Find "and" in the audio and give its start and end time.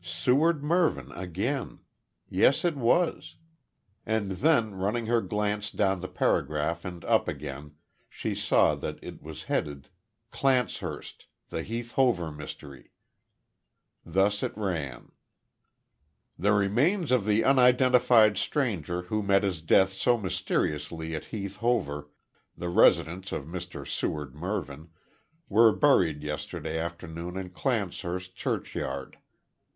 4.03-4.31, 6.83-7.05